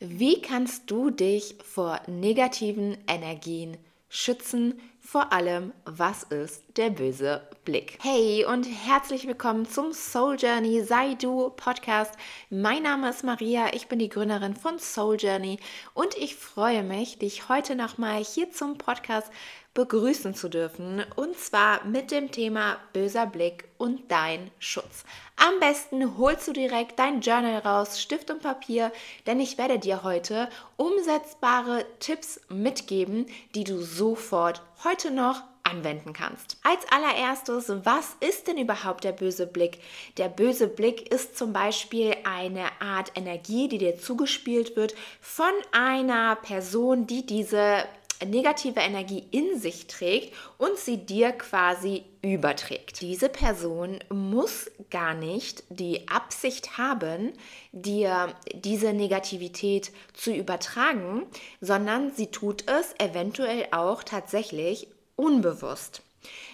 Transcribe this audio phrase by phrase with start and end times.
[0.00, 3.76] Wie kannst du dich vor negativen Energien
[4.08, 4.80] schützen?
[5.10, 7.96] Vor allem, was ist der böse Blick?
[8.02, 12.12] Hey und herzlich willkommen zum Soul Journey Sei Du Podcast.
[12.50, 15.60] Mein Name ist Maria, ich bin die Gründerin von Soul Journey
[15.94, 19.32] und ich freue mich, dich heute nochmal hier zum Podcast
[19.72, 25.04] begrüßen zu dürfen und zwar mit dem Thema böser Blick und dein Schutz.
[25.36, 28.92] Am besten holst du direkt dein Journal raus, Stift und Papier,
[29.26, 36.56] denn ich werde dir heute umsetzbare Tipps mitgeben, die du sofort heute noch anwenden kannst.
[36.62, 39.80] Als allererstes, was ist denn überhaupt der böse Blick?
[40.16, 46.36] Der böse Blick ist zum Beispiel eine Art Energie, die dir zugespielt wird von einer
[46.36, 47.84] Person, die diese
[48.26, 53.00] negative Energie in sich trägt und sie dir quasi überträgt.
[53.00, 57.32] Diese Person muss gar nicht die Absicht haben,
[57.72, 61.26] dir diese Negativität zu übertragen,
[61.60, 66.02] sondern sie tut es eventuell auch tatsächlich unbewusst.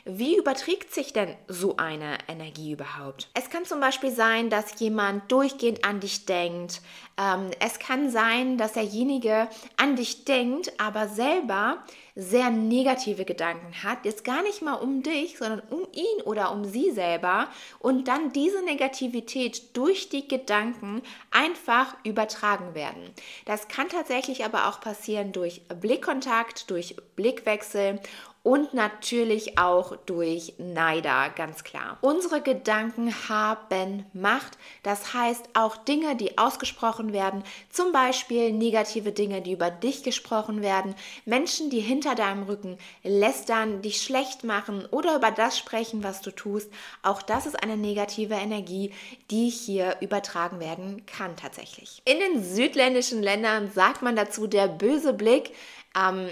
[0.05, 3.29] Wie überträgt sich denn so eine Energie überhaupt?
[3.33, 6.83] Es kann zum Beispiel sein, dass jemand durchgehend an dich denkt.
[7.17, 11.79] Ähm, es kann sein, dass derjenige an dich denkt, aber selber
[12.17, 16.65] sehr negative Gedanken hat, jetzt gar nicht mal um dich, sondern um ihn oder um
[16.65, 17.49] sie selber
[17.81, 23.03] und dann diese Negativität durch die Gedanken einfach übertragen werden.
[23.47, 28.01] Das kann tatsächlich aber auch passieren durch Blickkontakt, durch Blickwechsel
[28.45, 31.97] und natürlich auch durch Neider, ganz klar.
[32.03, 39.43] Unsere Gedanken haben Macht, das heißt auch Dinge, die ausgesprochen werden, zum Beispiel negative Dinge,
[39.43, 45.17] die über dich gesprochen werden, Menschen, die hinter deinem Rücken lästern, dich schlecht machen oder
[45.17, 46.71] über das sprechen, was du tust,
[47.03, 48.93] auch das ist eine negative Energie,
[49.31, 52.03] die hier übertragen werden kann tatsächlich.
[52.05, 55.53] In den südländischen Ländern sagt man dazu der böse Blick.
[55.97, 56.29] Ähm,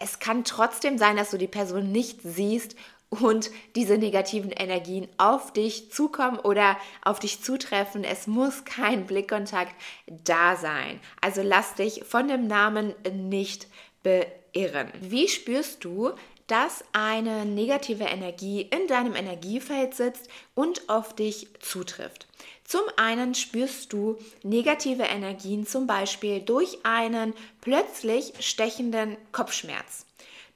[0.00, 2.76] es kann trotzdem sein, dass du die Person nicht siehst
[3.10, 8.04] und diese negativen Energien auf dich zukommen oder auf dich zutreffen.
[8.04, 9.74] Es muss kein Blickkontakt
[10.06, 11.00] da sein.
[11.20, 13.66] Also lass dich von dem Namen nicht
[14.02, 14.92] beirren.
[15.00, 16.10] Wie spürst du,
[16.46, 22.26] dass eine negative Energie in deinem Energiefeld sitzt und auf dich zutrifft?
[22.64, 27.32] Zum einen spürst du negative Energien zum Beispiel durch einen
[27.62, 30.04] plötzlich stechenden Kopfschmerz.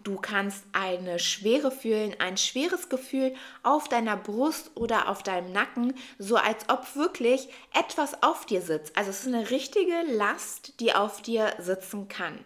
[0.02, 5.94] Du kannst eine Schwere fühlen, ein schweres Gefühl auf deiner Brust oder auf deinem Nacken,
[6.18, 8.96] so als ob wirklich etwas auf dir sitzt.
[8.96, 12.38] Also es ist eine richtige Last, die auf dir sitzen kann.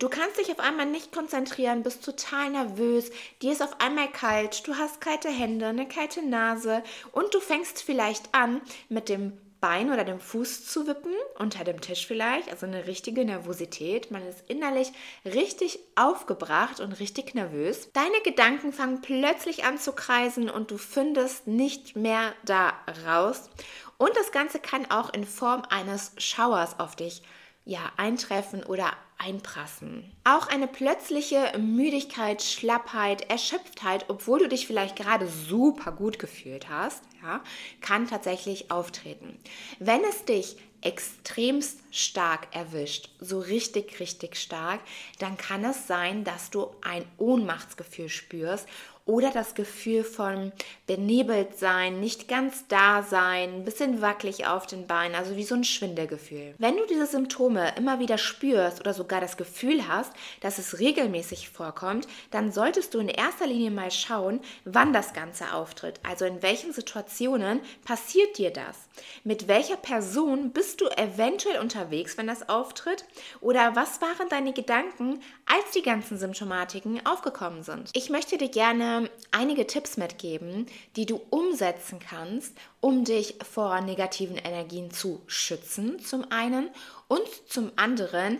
[0.00, 3.10] Du kannst dich auf einmal nicht konzentrieren, bist total nervös,
[3.42, 7.82] dir ist auf einmal kalt, du hast kalte Hände, eine kalte Nase und du fängst
[7.82, 12.66] vielleicht an mit dem Bein oder dem Fuß zu wippen, unter dem Tisch vielleicht, also
[12.66, 14.10] eine richtige Nervosität.
[14.10, 14.92] Man ist innerlich
[15.24, 17.90] richtig aufgebracht und richtig nervös.
[17.92, 22.72] Deine Gedanken fangen plötzlich an zu kreisen und du findest nicht mehr da
[23.06, 23.50] raus.
[23.98, 27.22] Und das Ganze kann auch in Form eines Schauers auf dich
[27.64, 30.10] ja, eintreffen oder einprassen.
[30.24, 37.02] Auch eine plötzliche Müdigkeit, Schlappheit, Erschöpftheit, obwohl du dich vielleicht gerade super gut gefühlt hast,
[37.22, 37.42] ja,
[37.80, 39.38] kann tatsächlich auftreten.
[39.78, 44.80] Wenn es dich extremst stark erwischt, so richtig, richtig stark,
[45.18, 48.66] dann kann es sein, dass du ein Ohnmachtsgefühl spürst
[49.06, 50.52] oder das Gefühl von
[50.86, 55.54] benebelt sein, nicht ganz da sein, ein bisschen wackelig auf den Beinen, also wie so
[55.54, 56.54] ein Schwindelgefühl.
[56.58, 61.48] Wenn du diese Symptome immer wieder spürst oder sogar das Gefühl hast, dass es regelmäßig
[61.50, 66.00] vorkommt, dann solltest du in erster Linie mal schauen, wann das Ganze auftritt.
[66.08, 68.88] Also in welchen Situationen passiert dir das?
[69.24, 73.04] Mit welcher Person bist du eventuell unterwegs, wenn das auftritt?
[73.40, 77.90] Oder was waren deine Gedanken, als die ganzen Symptomatiken aufgekommen sind?
[77.94, 78.89] Ich möchte dir gerne
[79.30, 86.30] einige Tipps mitgeben, die du umsetzen kannst, um dich vor negativen Energien zu schützen, zum
[86.30, 86.70] einen
[87.08, 88.38] und zum anderen.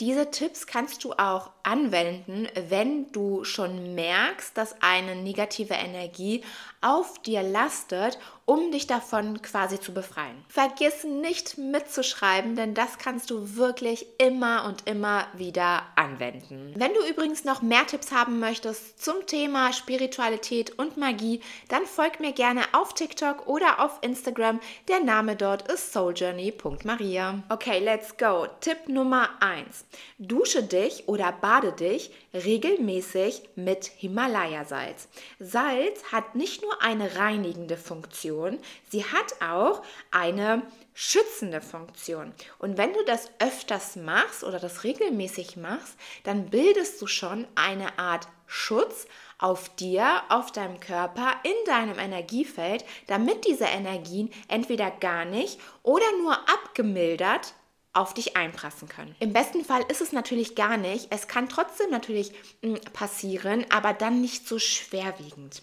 [0.00, 6.42] Diese Tipps kannst du auch anwenden, wenn du schon merkst, dass eine negative Energie
[6.80, 10.44] auf dir lastet, um dich davon quasi zu befreien.
[10.48, 16.74] Vergiss nicht mitzuschreiben, denn das kannst du wirklich immer und immer wieder anwenden.
[16.76, 22.20] Wenn du übrigens noch mehr Tipps haben möchtest zum Thema Spiritualität und Magie, dann folg
[22.20, 24.60] mir gerne auf TikTok oder auf Instagram.
[24.88, 27.42] Der Name dort ist souljourney.maria.
[27.48, 28.46] Okay, let's go.
[28.60, 29.86] Tipp Nummer 1.
[30.18, 35.08] Dusche dich oder bade dich regelmäßig mit Himalaya-Salz.
[35.38, 38.58] Salz hat nicht nur eine reinigende Funktion, Funktion,
[38.90, 42.32] sie hat auch eine schützende Funktion.
[42.58, 47.98] Und wenn du das öfters machst oder das regelmäßig machst, dann bildest du schon eine
[47.98, 49.06] Art Schutz
[49.38, 56.06] auf dir, auf deinem Körper, in deinem Energiefeld, damit diese Energien entweder gar nicht oder
[56.22, 57.54] nur abgemildert
[57.92, 59.14] auf dich einprassen können.
[59.20, 61.08] Im besten Fall ist es natürlich gar nicht.
[61.10, 62.32] Es kann trotzdem natürlich
[62.62, 65.62] hm, passieren, aber dann nicht so schwerwiegend.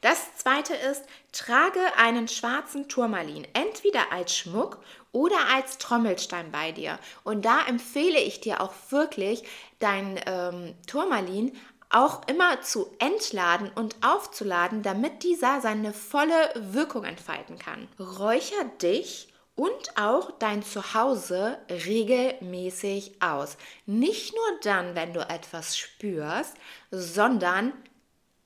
[0.00, 4.82] Das zweite ist, trage einen schwarzen Turmalin, entweder als Schmuck
[5.12, 6.98] oder als Trommelstein bei dir.
[7.22, 9.44] Und da empfehle ich dir auch wirklich,
[9.78, 11.56] dein ähm, Turmalin
[11.90, 17.88] auch immer zu entladen und aufzuladen, damit dieser seine volle Wirkung entfalten kann.
[17.98, 23.56] Räucher dich und auch dein Zuhause regelmäßig aus.
[23.86, 26.54] Nicht nur dann, wenn du etwas spürst,
[26.90, 27.72] sondern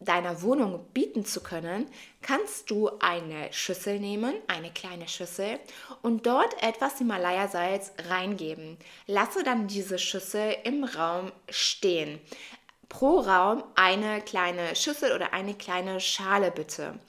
[0.05, 1.87] deiner Wohnung bieten zu können,
[2.21, 5.59] kannst du eine Schüssel nehmen, eine kleine Schüssel,
[6.01, 8.77] und dort etwas Himalaya-Salz reingeben.
[9.07, 12.19] Lasse dann diese Schüssel im Raum stehen.
[12.87, 16.99] Pro Raum eine kleine Schüssel oder eine kleine Schale bitte.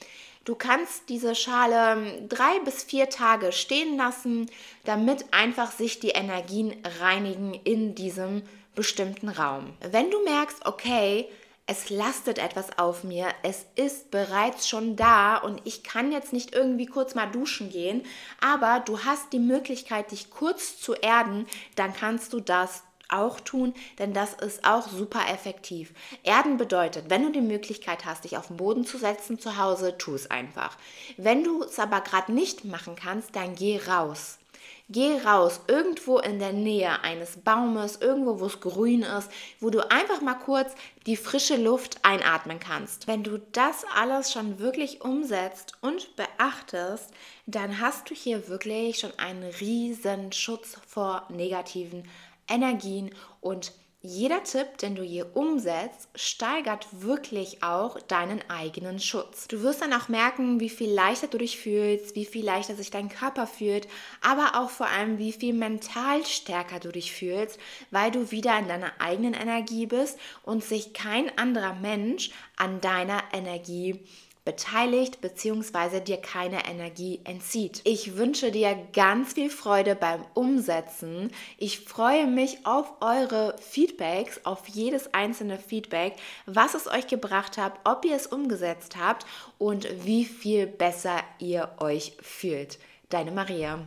[0.46, 4.48] Du kannst diese Schale drei bis vier Tage stehen lassen,
[4.84, 8.42] damit einfach sich die Energien reinigen in diesem
[8.76, 9.72] bestimmten Raum.
[9.80, 11.28] Wenn du merkst, okay,
[11.66, 16.54] es lastet etwas auf mir, es ist bereits schon da und ich kann jetzt nicht
[16.54, 18.04] irgendwie kurz mal duschen gehen,
[18.40, 23.74] aber du hast die Möglichkeit, dich kurz zu erden, dann kannst du das auch tun,
[23.98, 25.92] denn das ist auch super effektiv.
[26.22, 29.96] Erden bedeutet, wenn du die Möglichkeit hast, dich auf den Boden zu setzen zu Hause,
[29.98, 30.76] tu es einfach.
[31.16, 34.38] Wenn du es aber gerade nicht machen kannst, dann geh raus.
[34.88, 39.28] Geh raus, irgendwo in der Nähe eines Baumes, irgendwo, wo es grün ist,
[39.58, 43.08] wo du einfach mal kurz die frische Luft einatmen kannst.
[43.08, 47.10] Wenn du das alles schon wirklich umsetzt und beachtest,
[47.46, 52.08] dann hast du hier wirklich schon einen riesen Schutz vor negativen
[52.48, 53.10] Energien
[53.40, 53.72] und
[54.06, 59.48] jeder Tipp, den du hier umsetzt, steigert wirklich auch deinen eigenen Schutz.
[59.48, 62.90] Du wirst dann auch merken, wie viel leichter du dich fühlst, wie viel leichter sich
[62.90, 63.88] dein Körper fühlt,
[64.20, 67.58] aber auch vor allem, wie viel mental stärker du dich fühlst,
[67.90, 73.22] weil du wieder in deiner eigenen Energie bist und sich kein anderer Mensch an deiner
[73.32, 74.00] Energie
[74.46, 76.00] beteiligt bzw.
[76.00, 77.82] dir keine Energie entzieht.
[77.84, 81.30] Ich wünsche dir ganz viel Freude beim Umsetzen.
[81.58, 86.14] Ich freue mich auf eure Feedbacks, auf jedes einzelne Feedback,
[86.46, 89.26] was es euch gebracht hat, ob ihr es umgesetzt habt
[89.58, 92.78] und wie viel besser ihr euch fühlt.
[93.10, 93.84] Deine Maria.